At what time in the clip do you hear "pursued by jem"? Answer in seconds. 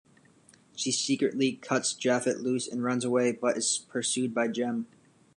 3.87-4.87